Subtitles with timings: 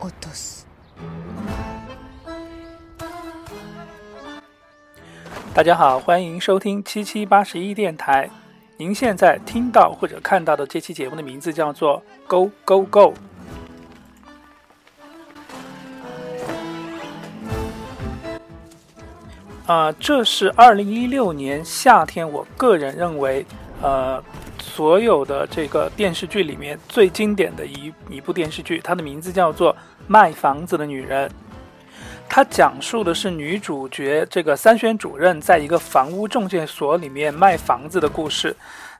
[0.00, 0.64] 落とす
[5.54, 8.28] 大家好，欢迎收听七七八十一电台。
[8.76, 13.14] 您现在听到或者看到的这期节目的名字叫做《Go Go Go》。
[19.66, 23.44] 啊、这是二零一六年夏天，我个人认为，
[23.80, 24.22] 呃，
[24.76, 29.72] 所有的这个电视剧里面最经典的一一部电视剧，它的名字叫做
[30.06, 31.26] 《卖房子的女人》。
[32.28, 38.54] 它讲述的是女主角这个三轩主任在一个房屋中介所里面卖房子的故事。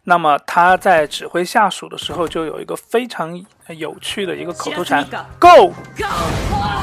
[0.05, 3.39] 那么她在指挥下属的时候，就有一个非常
[3.77, 5.05] 有趣的一个口头禅
[5.39, 6.76] ：“Go！” “Go”。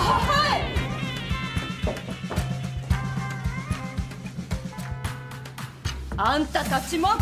[6.16, 7.08] あんたたちも。
[7.08, 7.17] は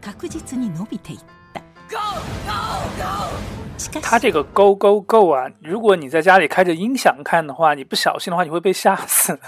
[0.00, 1.20] 確実に伸びていっ
[1.54, 1.62] た。
[3.78, 9.38] しかし它这个 “Go Go Go” 啊，如果你在家里开着音响看的话，你不小心的话，你会被吓死。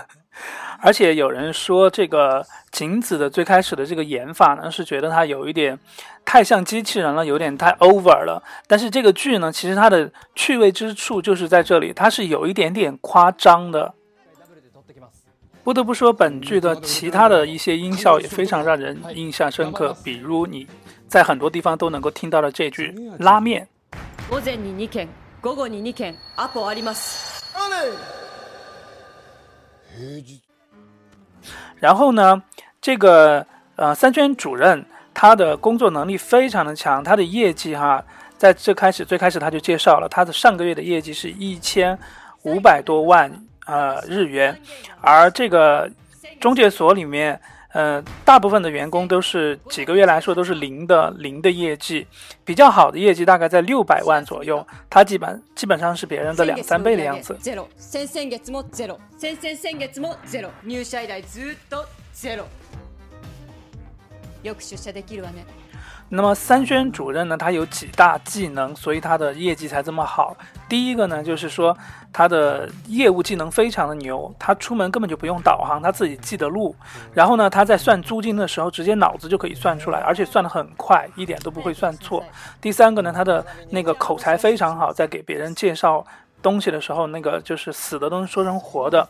[0.82, 5.78] 而且有人说，这个景子的最开始的这个演法呢，是觉得它有一点
[6.24, 8.42] 太像机器人了，有点太 over 了。
[8.66, 13.94] 但是这个剧呢，其实它的趣味之处就是在这里，它是有一点点夸张的。
[15.62, 20.66] 不得不说，本剧的其他的一些音效也非常让人印象深刻，比如你
[21.08, 23.68] 在很多地方都能够听到的这句“拉面”。
[24.32, 25.08] 午前に2件
[25.42, 27.44] 午後に2件アポあります
[31.79, 32.43] 然后呢，
[32.81, 38.05] 这个呃三圈主任他的工作能力非常的强，他的业绩哈，
[38.37, 41.99] 在这开始最开始他就介绍了，他的上个月的业绩是一千
[42.43, 43.31] 五百多万
[43.67, 44.59] 呃日元，
[45.01, 45.91] 而这个
[46.41, 47.41] 中介所里面。
[47.74, 52.08] 呃，大部分的员工都是几个月来说都是零的零的业绩，
[52.44, 57.38] 比较好的业绩大概在六百万左右，他基本基本上是别人的两三倍的样子。
[57.40, 62.46] ゼロ先々月もゼロ先々先月もゼロ入社以来ずっとゼロ
[64.42, 65.46] よく出社できるわね
[66.15, 70.37] 那么三轩主任呢，他有几大技能，所以他的业绩才这么好。
[70.69, 71.77] 第一个呢，就是说
[72.13, 76.75] 他的业务技能非常的牛，他出门根本就不用导航，他自己记得路。
[77.13, 82.25] 然后呢，他在算租金的时候，直接脑子就可以算出来，而且算得很快，一点都不会算错。
[82.61, 86.05] 第三个呢，他的那个口才非常好，在给别人介绍
[86.41, 89.09] 东西的时候，那个就是死的都能说成活的。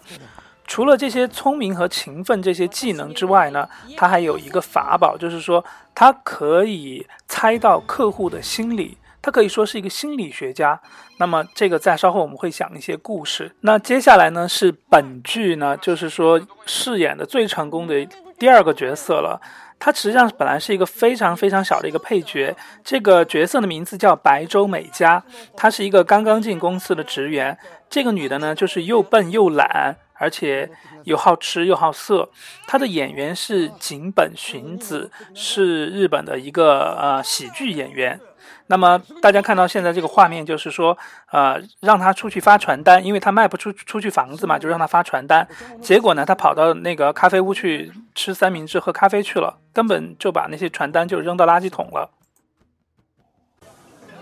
[0.66, 5.64] 除了这些聪明和勤奋这些技能之外呢，他还有一个法宝，就是说
[5.94, 10.80] 他可以猜到客户的心理，他可以说是一个心理学家。
[11.18, 13.54] 那么这个在稍后我们会讲一些故事。
[13.60, 18.06] 那接下来呢是本剧呢，就是说饰演的最成功的
[18.38, 19.40] 第二个角色了。
[19.78, 25.22] 他实际上本来是一个非常非常小的一个配角，这个角色的名字叫白周美佳，
[25.54, 27.58] 她是一个刚刚进公司的职员。
[27.90, 29.96] 这个女的呢，就是又笨又懒。
[30.13, 30.69] 而且
[31.05, 32.29] 又好吃又好色，
[32.67, 38.19] 她的演员是井本寻子，是日本的一个呃喜剧演员。
[38.67, 40.95] 那么大家看到现在这个画面，就是说，
[41.31, 45.47] 呃，让他出去发传单，因为他卖不出出去房子嘛，就让他发传单。
[45.81, 52.11] 结果呢，他跑到那个咖啡屋去吃三明治、喝咖啡去了，根本就把那些传单就扔到垃圾桶了。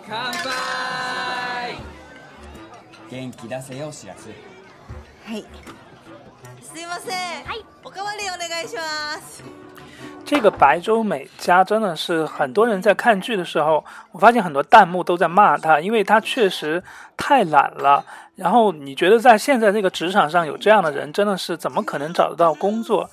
[0.07, 1.75] 乾杯
[3.09, 4.31] 元気出せよしらす
[5.25, 5.45] はい
[6.61, 7.43] すいません。
[7.45, 7.65] はい。
[7.83, 8.81] おかわりお願いしま
[9.19, 9.43] す。
[10.25, 16.83] 这个白周美佳真的是很多人在看剧的时候，我发现很多弹幕都在骂她，因为她确实
[17.15, 18.05] 太懒了。
[18.35, 23.09] 然后你觉得在现在这个职场上有这样的人，真的是怎么可能找得到工作？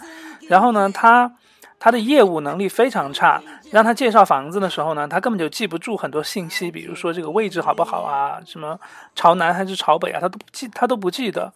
[0.49, 1.32] 然后呢，她
[1.79, 3.41] 他的业务能力非常差，
[3.72, 8.78] 让他介绍房子的时候呢，他根本就记不住很多信息，比如说这个位置好不好啊，什么
[9.16, 11.53] 朝南还是朝北啊，他都记，他都不记得。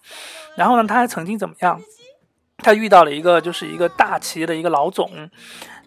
[0.56, 1.80] 然后呢，他还曾经怎么样？
[2.58, 5.10] 他遇到了一个就是一个大企业的一个老总，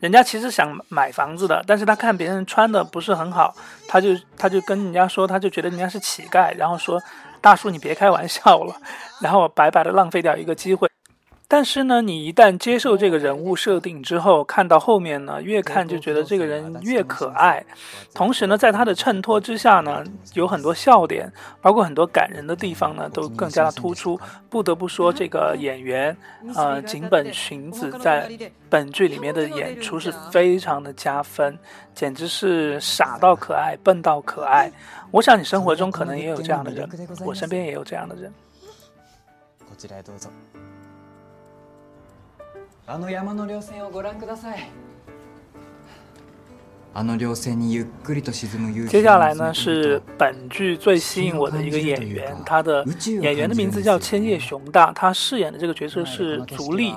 [0.01, 3.55] 人家其实想买房子的，但是他看别人穿的不是很好，
[3.87, 7.01] 他就他就跟人家说，他就觉得人家是乞丐，然后说
[7.41, 8.75] 大叔你别开玩笑了，
[9.21, 10.87] 然后白白的浪费掉一个机会。
[11.49, 17.65] 但是呢，你一旦接受这个人物设定之后，看到后面呢，越看就觉得这个人越可爱。
[18.13, 20.03] 同时呢，在他的衬托之下呢，
[20.33, 24.19] 有很多笑点，包括很多感人的地方呢，都更加的突出。
[24.49, 26.15] 不得不说，这个演员，
[26.53, 28.29] 呃，井本寻子在
[28.69, 31.57] 本剧里面的演出是非常的加分，
[31.95, 34.69] 简直是傻到可爱，笨到可爱。
[35.11, 36.89] 我想你生活中可能也有这样的人，
[37.25, 38.33] 我身边也有这样的人。
[42.86, 44.68] こちらへどうぞあの山の稜線をご覧ください
[46.94, 52.84] あの稜線にゆっくりと沈む夕日接下来呢是本剧最吸引我的一个演员，他的
[53.22, 56.94] 演员的名字叫千叶雄大，他饰演的这个角色是足利。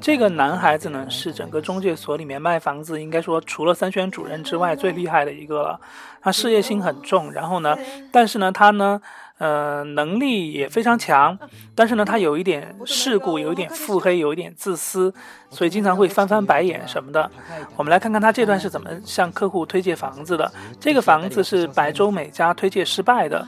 [0.00, 5.80] 这个男孩子呢是整个中介所里面卖房子，应该说除了三轩主任之外最厉害的一个了。
[6.20, 7.78] 他事业心很重，然后呢，
[8.10, 9.00] 但是呢他呢。
[9.41, 11.35] 呃，能力也非常强，
[11.73, 15.11] 但是呢，他有一点世故，有一点腹黑，有一点自私，
[15.49, 17.27] 所以经常会翻翻白眼什么的。
[17.75, 20.51] 我们来看看他这段是怎么向客户推荐房子的。
[20.79, 23.43] 这个房子是白周美家推荐失败的，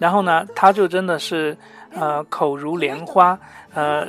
[0.00, 1.56] 然后呢，他就真的是
[1.94, 3.38] 呃口如莲花，
[3.72, 4.04] 呃。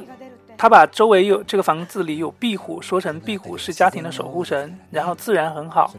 [0.57, 5.94] 他把周围有这个房子里有壁虎说成壁虎是家庭的守护神，然后自然很好。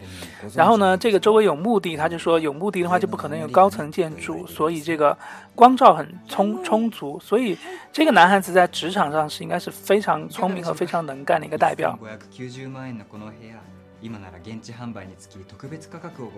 [0.55, 5.17] 然后呢，这个周围有墓地，他就说有墓地的话就不可能有高层建筑，所以这个
[5.55, 7.21] 光照很充充足。
[7.21, 7.57] 所以
[7.93, 11.97] 这个男孩子在职场上是应该是非常聪明和非常能干的一个代表。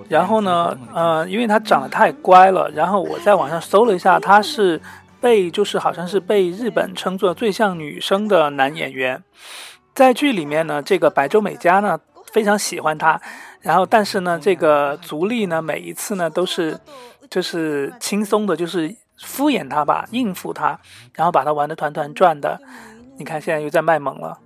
[0.08, 4.78] 然后呢，呃，因为他长得太乖了，然后我在网上搜了一下，他是。
[5.20, 9.22] 被就是好像是被日本称作最像女生的男演员，
[9.94, 12.00] 在剧里面呢，这个白周美嘉呢
[12.32, 13.20] 非常喜欢他，
[13.60, 16.80] 然后但是呢，这个足利呢每一次呢都是
[17.28, 20.80] 就是轻松的，就是敷衍他吧，应付他，
[21.14, 22.60] 然后把他玩的团团转的。
[23.18, 24.38] 你看现在又在卖萌了。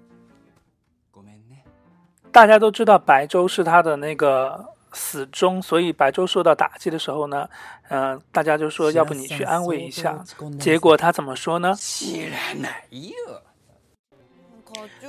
[2.33, 4.74] 大家都知道白周是他的那个。
[4.95, 7.49] 死忠，所以白周受到打击的时候呢，
[7.89, 10.25] 嗯，大家就说要不你去安慰一下。
[10.59, 11.75] 结果他怎么说呢？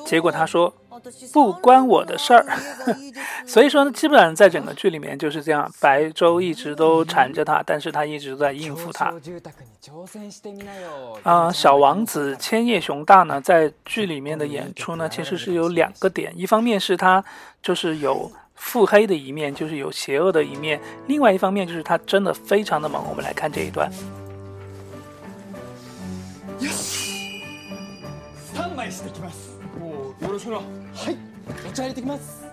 [0.05, 0.71] 结果他说
[1.33, 2.45] 不关我的事儿。
[3.47, 9.13] 所以说呢，基本上在整个剧里面就是这样，白周一直都缠着他，但是他一直都在应付他。
[11.23, 17.23] 啊，小王子千叶雄大呢，在剧里面的演出呢，其实是有两个点，一方面是他
[17.61, 18.31] 就是有。
[18.54, 23.02] 腹黑的一面就是有邪恶的一面，另外一方面就是他真的非常的猛。
[23.08, 23.90] 我们来看这一段。
[26.60, 27.42] よし、
[28.54, 29.58] 三枚してきます。
[30.20, 30.56] よろしくな。
[30.58, 31.16] はい、
[31.66, 32.44] お茶入れてきます。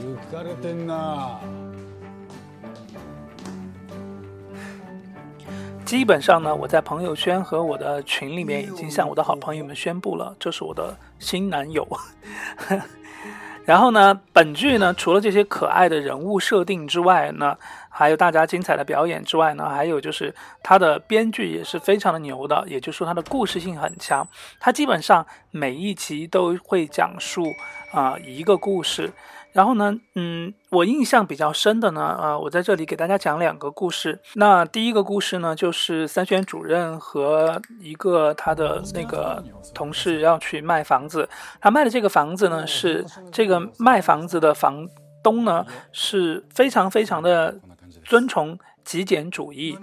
[0.00, 1.38] 浮かれてんな。
[5.84, 11.86] 基本上呢，我在朋友圈和我的群里面已经向我的好朋友们宣布了，这是我的新男友。
[13.67, 17.57] 然后呢，本剧呢，除了这些可爱的人物设定之外呢，
[17.89, 20.33] 还有大家精彩的表演之外呢，还有就是
[20.63, 24.25] 它的编剧也是非常的牛的，也就是说它的故事性很强，
[24.57, 27.43] 它基本上每一集都会讲述
[27.91, 29.11] 啊一个故事。
[29.53, 34.19] 然后呢，嗯，我印象比较深的呢，啊，我在这里给大家讲两个故事。
[34.35, 41.27] 那第一个故事呢，就是三轩主任和一个他的那个同事要去卖房子，
[41.59, 44.87] 他卖的这个房子呢，是这个卖房子的房
[45.23, 47.59] 东呢是非常非常的
[48.05, 48.57] 尊崇。
[48.87, 49.77] 极简主义，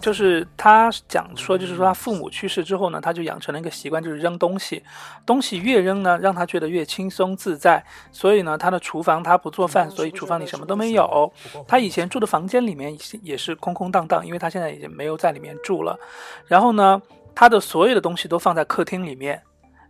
[0.00, 4.82] 就是他讲说，就是说他父母去世之后呢，他就养成了一个习惯，就是扔东西，
[5.26, 7.84] 东西越扔呢，让他觉得越轻松自在。
[8.10, 11.30] 所以呢，他的厨房他不做饭，所以厨房里什么都没有。
[11.68, 15.98] 他以前住的房间里面也是空空荡荡，因为他现在已经没有在里面住了。
[16.46, 17.02] 然后呢，
[17.34, 19.42] 他的所有的东西都放在客厅里面，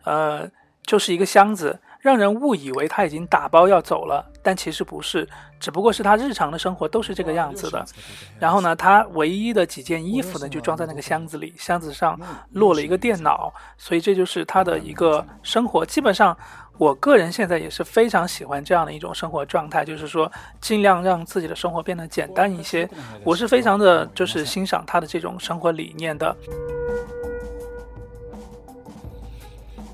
[0.03, 0.51] 呃，
[0.85, 1.79] 就是一个箱子。
[2.07, 7.85] 让人误以为他已经打包要走了，但其实不是，只不过是他日常的生活都是这个样子的。
[8.39, 12.17] 然后呢，他唯一的几件衣服呢，就装在那个箱子里，箱子上
[12.53, 15.85] 落了一个电脑，所以这就是他的一个生活。
[15.85, 16.39] 基本上，
[16.79, 22.89] 我个人现在也是非常喜欢这样的一种生活状态，就是说尽量让自己的生活变得简单一些。
[23.25, 26.37] 我是非常的就是欣赏他的这种生活理念的。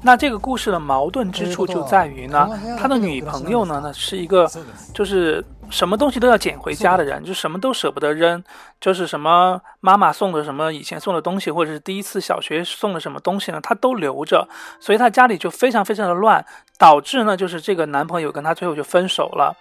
[0.04, 4.50] 那这个故事的矛盾之处就在于呢，他的女朋友呢，呢是一个，
[4.92, 8.42] 就是什么东西都要捡回家的人，就什么都舍不得扔，
[8.80, 14.48] 就是什么妈妈送的什么以前送的东西，或者是第一次小学送的什么东西呢，他都留着，
[14.80, 16.44] 所以他家里就非常非常的乱，
[16.76, 19.56] 导致呢，就是这个男朋友跟他最后就分手了。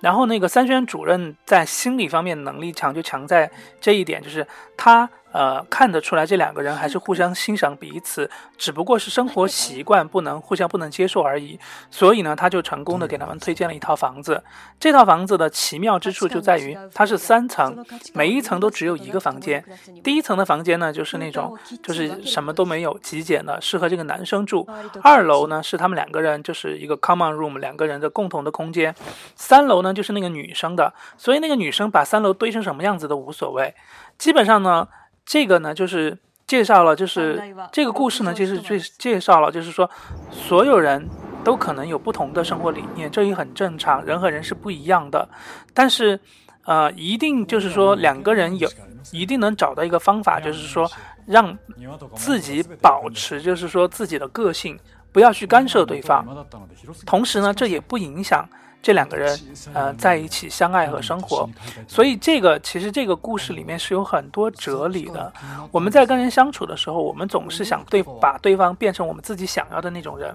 [0.00, 3.50] 然后那个三轩主任在心理方面能力强，就强在
[3.80, 5.08] 这一点，就是他。
[5.32, 11.60] 呃，看得出来这两个人还是互相欣赏彼此，只不过是生活习惯不能互相不能接受而已。
[11.90, 14.42] 所以呢，他就成功的给他们推荐了一套房子。
[14.80, 19.62] 这套房子的奇妙之处就在于它是三层，每一层都只有一个房间。
[20.02, 24.66] 第一层的房间呢，就是那种就是什么都没有，极简的，适合这个男生住。
[25.02, 28.94] 二楼呢是他们两个人，就是一个 common room，两个人的共同的空间。
[29.34, 33.74] 三楼呢就是那个女生的，所以那个女生把三楼堆成什么样子都无所谓。
[34.16, 34.88] 基本上呢。
[35.26, 36.16] 这个呢，就是
[36.46, 37.42] 介绍了，就是
[37.72, 39.90] 这个故事呢，就是最介绍了，就是说，
[40.30, 41.06] 所有人
[41.42, 45.28] 都可能有不同的生活理念，这也很正常，人和人是不一样的。
[45.74, 46.18] 但是，
[46.64, 48.70] 呃，一定就是说两个人有，
[49.10, 50.88] 一定能找到一个方法，就是说
[51.26, 51.58] 让
[52.14, 54.78] 自己保持，就是说自己的个性，
[55.10, 56.24] 不要去干涉对方。
[57.04, 58.48] 同时呢，这也不影响。
[58.82, 59.36] 这两个人，
[59.74, 61.48] 呃，在一起相爱和生活，
[61.88, 65.32] 所以这个其实这个故事里面是有很多哲理的。
[65.72, 70.32] 我们在跟人相处的时候，我们总是想对把对方变成我们自己想要的那种人。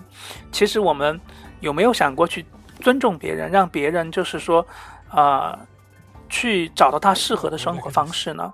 [0.51, 1.17] 其实我们
[1.61, 2.45] 有没有想过去
[2.81, 4.65] 尊重别人，让别人就是说，
[5.11, 5.57] 呃，
[6.27, 8.51] 去找到他适合的生活方式呢？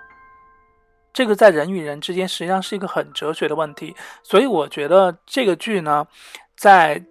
[1.12, 3.96] 这个在人与人之间实际上是一个很哲学的问题。
[4.22, 6.06] 所以我觉得这个剧呢，
[6.56, 7.04] 在。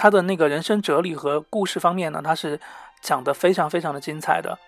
[0.00, 2.58] 他的那个人生哲理和故事方面呢，他是
[3.02, 4.58] 讲的非常非常的精彩的。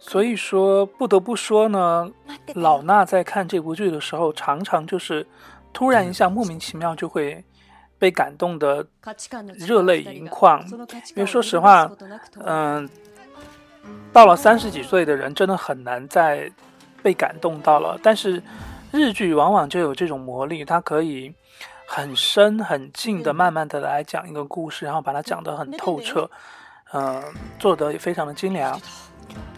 [0.00, 2.10] 所以说，不得不说呢，
[2.54, 5.26] 老衲在看这部剧的时候，常常就是
[5.70, 7.44] 突然一下莫名其妙就会
[7.98, 8.86] 被感动的
[9.58, 10.66] 热泪盈眶。
[11.14, 11.90] 因为说实话，
[12.42, 12.88] 嗯，
[14.14, 16.50] 到了三十几岁的人，真的很难在。
[17.02, 18.42] 被感动到了，但是
[18.92, 21.32] 日剧往往就有这种魔力，它可以
[21.86, 26.30] 很深很近的、慢慢的来讲一个故事，然后把它讲得很透彻，
[26.92, 27.22] 嗯，
[27.58, 28.80] 做得也非常的精良。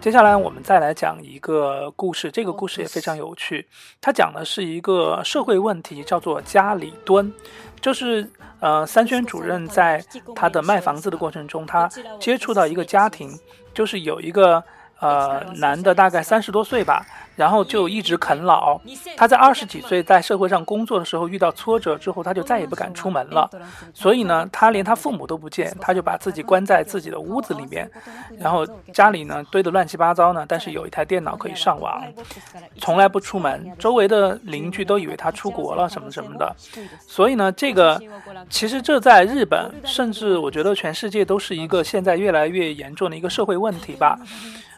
[0.00, 3.66] 接下来我们再来讲一个故事，这个故事也非常有趣，
[4.00, 7.32] 它讲的是一个社会问题，叫做家里蹲，
[7.80, 8.28] 就是
[8.60, 10.04] 呃三轩主任在
[10.36, 11.88] 他的卖房子的过程中，他
[12.20, 13.36] 接触到一个家庭，
[13.74, 14.62] 就是有一个。
[15.00, 17.04] 呃，男的大概三十多岁吧，
[17.36, 18.80] 然后就一直啃老。
[19.16, 23.50] 他在二十几岁在社会上工作的时候遇到挫折之后，他就再也不敢出门了。
[23.92, 27.90] 所以呢，他连他父母都不见，他就把自己关在自己的屋子里面，
[28.38, 30.46] 然后家里呢堆得乱七八糟呢。
[30.48, 32.02] 但是有一台电脑可以上网，
[32.78, 33.70] 从来不出门。
[33.78, 36.54] 周围的邻居都以为他出国了什么什么的。
[37.06, 38.00] 所以呢，这个
[38.48, 44.18] 其实这在日本，甚至我觉得全世界都是一个现在越来越严重的一个社会问题吧。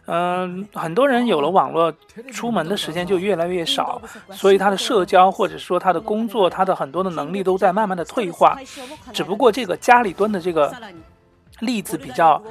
[0.06, 1.92] 嗯，很多人有了网络，
[2.32, 8.58] 出门的时间就越来越少，所以他的社交或者说他的工作，他的很多的能力都在慢慢的退化。
[9.12, 10.74] 只不过这个家里蹲的这个
[11.60, 12.42] 例子比较，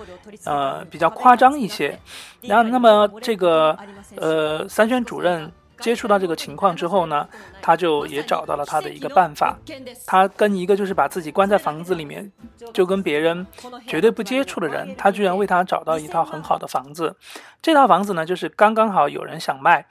[0.46, 1.98] 呃，比较夸张一些。
[2.42, 3.78] 然后，那么这个
[4.16, 5.52] 呃，三轩主任。
[5.80, 7.28] 接触到这个情况之后呢，
[7.62, 9.58] 他就也找到了他的一个办法。
[10.06, 12.32] 他跟一个就是把自己关在房子里面，
[12.74, 13.46] 就跟别人
[13.88, 17.16] 绝对不接触的人，他居然为他找到一套很好的房子。
[17.62, 19.86] 这套房子呢，就是刚刚好有人想卖。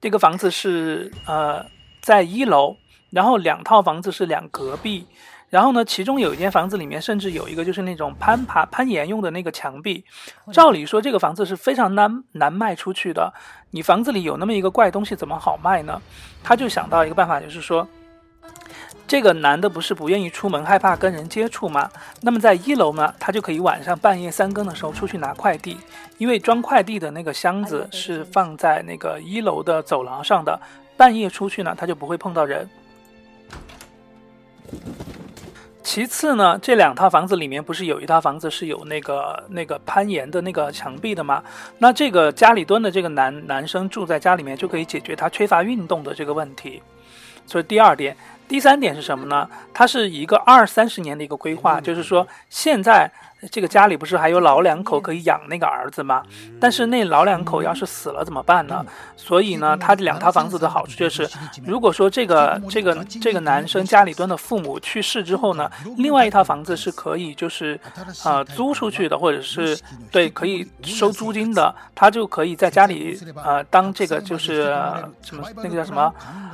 [0.00, 1.64] 这个房子是呃
[2.02, 2.76] 在一楼，
[3.10, 5.06] 然后两套房子是两隔壁。
[5.54, 10.04] 然后呢，其中有一间房子里面甚至有一个就是那种攀爬攀岩用的那个墙壁。
[10.52, 13.32] 照理说这个房子是非常难难卖出去的。
[13.70, 16.02] 你房子里有那么一个怪东西，怎么好卖呢？
[16.42, 17.86] 他就想到一个办法，就是说，
[19.06, 21.88] 这个男的不是不愿意出门，害怕跟人接触吗？
[22.20, 25.76] 那么在一楼呢，他就可以晚上半夜三更的时候出去拿快递，
[26.18, 30.60] 因为装快递的那个箱子是放在那个一楼的走廊上的，
[30.96, 32.68] 半夜出去呢，他就不会碰到人。
[35.94, 41.40] 其次呢，这两套房子里面不是有一套房子是有那个那个攀岩的那个墙壁的吗？
[41.78, 46.82] 那这个家里蹲的这个男男生住在家里面就可以解决他缺乏运动的这个问题。
[47.46, 48.16] 所以第二点，
[48.48, 49.48] 第三点是什么呢？
[49.72, 53.08] 它是一个二三十年的一个规划，就是说现在。
[53.50, 56.22] 这个家里不是还有老两口可以养那个儿子吗？
[56.60, 58.84] 但是那老两口要是死了怎么办呢？
[59.16, 61.28] 所以呢，他这两套房子的好处就是，
[61.64, 67.78] 如果说这个这个这个男生家里蹲的父母去世之后呢，另外一套房子是可以就是
[68.24, 69.78] 呃租出去的，或者是
[70.10, 74.64] 对可以收租金的，他就可以在家里呃当这个就是
[75.22, 76.12] 什么那个叫什么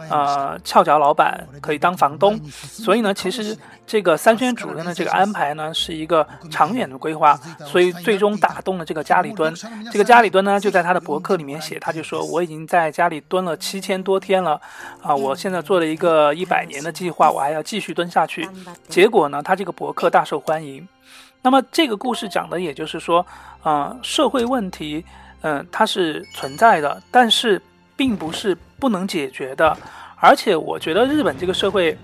[0.09, 2.39] 呃翘脚老板，可以当房东。
[2.51, 3.57] 所以呢，其实
[3.87, 6.80] 这个三轩主任的这个安排呢，是一个长远。
[6.89, 9.53] 的规划，所以最终打动了这个家里蹲。
[9.91, 14.61] 这个家里蹲呢，就在他的博客里面写，他就说：“我已经在家里蹲了七千多天了，
[15.03, 18.49] 啊，我现在做了一个一百年的计划，我还要继续蹲下去。”
[18.89, 20.87] 结果呢，他这个博客大受欢迎。
[21.43, 23.27] 那么这个故事讲的也就是说，
[23.65, 25.05] 嗯，社会问题，
[25.41, 27.61] 嗯，它是存在的，但是
[27.97, 29.77] 并不是不能解决的。
[30.17, 31.97] 而且我觉得日本这个社会。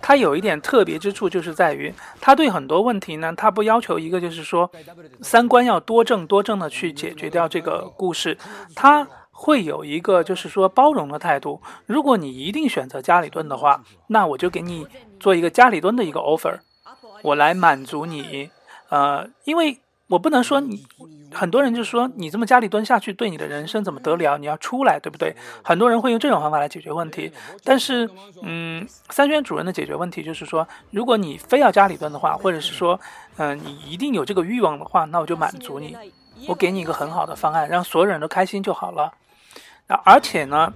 [0.00, 4.70] 它有一点特别之处，就是在于它对很多问题呢，它不要求一个就是说
[5.20, 8.38] 三观要多正多正的去解决掉这个故事，
[8.74, 11.60] 它会有一个就是说包容的态度。
[11.86, 14.86] 如果你一定选择家里蹲的话，那我就给你
[15.18, 16.58] 做一个家里蹲的一个 offer，
[17.22, 18.50] 我来满足你。
[18.88, 20.86] 呃，因为我不能说你
[21.36, 24.38] 很多人就说你这么家里蹲下去，对你的人生怎么得了？
[24.38, 25.36] 你要出来，对不对？
[25.62, 27.30] 很多人会用这种方法来解决问题。
[27.62, 28.10] 但是，
[28.42, 32.98] 嗯，三轩主任的解决问题就是说，如果你非要家里蹲的话，或者是说，
[33.36, 35.96] 嗯，你一定有这个欲望的话，那我就满足你，
[36.48, 39.12] 我给你一个很好的方案，让所有人都开心就好了。
[39.86, 40.72] 那，而且呢，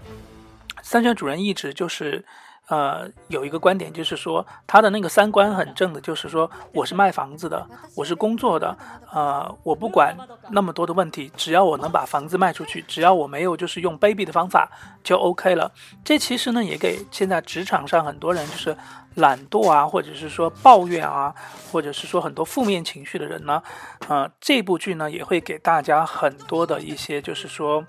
[0.82, 2.24] 三轩主任一直就是。
[2.70, 8.76] 呃，有一个观点就是说，他的那个三观很正的，就是说我是卖房子的，我是工作的，
[9.12, 10.16] 呃，我不管
[10.50, 14.70] 那么多的问题，只要我能把房子卖出去，只要我没有就是用卑鄙的方法
[15.02, 15.72] 就 OK 了。
[16.04, 18.76] 这其实呢，也给现在职场上很多人就是
[19.16, 21.34] 懒惰啊，或者是说抱怨啊，
[21.72, 23.60] 或者是说很多负面情绪的人呢，
[24.06, 27.84] 呃，这部剧呢也会给大家很多的一些就是说，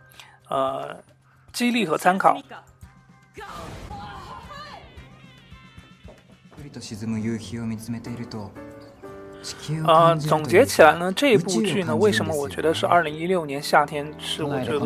[0.50, 0.98] 呃，
[1.54, 2.36] 激励和参考。
[9.88, 14.80] 呃，总结起来呢，这部剧呢，为什么我觉得是二零一六年夏天是我觉得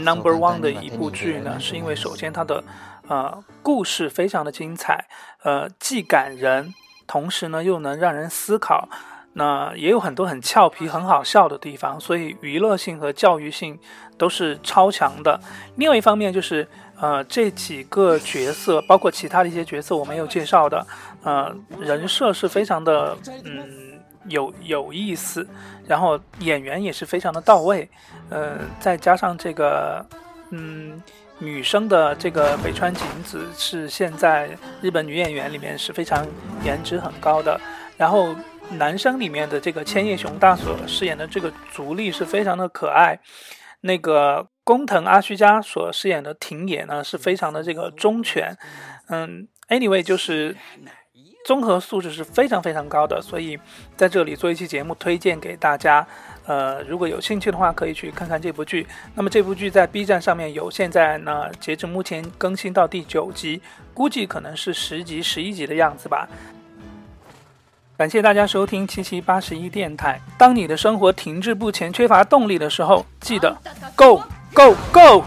[0.00, 1.60] number one 的一部剧呢？
[1.60, 2.64] 是因为首先它的
[3.06, 5.06] 呃故事非常的精彩，
[5.44, 6.74] 呃既感人，
[7.06, 8.88] 同时呢又能让人思考，
[9.36, 13.78] 那也有很多很俏皮、很好笑的地方，所以娱乐性和教育性
[14.18, 15.40] 都是超强的。
[15.76, 16.66] 另外一方面就是。
[16.98, 20.86] 呃，这几个角色，包括其他的一些角色，我没有介绍的，
[21.22, 23.14] 呃，人设是非常的，
[23.44, 25.46] 嗯，有有意思，
[25.86, 27.86] 然后演员也是非常的到位，
[28.30, 30.02] 呃，再加上这个，
[30.52, 31.02] 嗯，
[31.38, 34.48] 女生的这个北川景子是现在
[34.80, 36.26] 日本女演员里面是非常
[36.64, 37.60] 颜值很高的，
[37.98, 38.34] 然后
[38.72, 43.18] 男生里面的这个千叶雄大所饰演的这个足利是非常的可爱，
[43.80, 44.48] 那个。
[44.66, 48.58] 工藤阿须加所饰演的庭野呢，是非常的这个忠犬，
[49.10, 50.56] 嗯，anyway 就是
[51.44, 53.56] 综合素质是非常非常高的，所以
[53.96, 56.04] 在这里做一期节目推荐给大家，
[56.46, 58.84] 呃，如果有兴趣的话，可以去看看这部剧。
[59.14, 63.62] 那么这部剧在 B 站上面有，现在呢，截至目前更新到第九集，
[63.94, 66.28] 估计可能是十集、十一集的样子吧。
[67.96, 73.56] 感谢大家收听七七八十一电台，当你的生活停滞不前，缺乏动力的时候，记得
[73.96, 75.24] go go go。